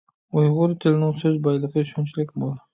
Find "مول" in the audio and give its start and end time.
2.43-2.61